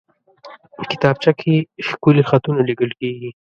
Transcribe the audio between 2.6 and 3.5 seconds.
لیکل کېږي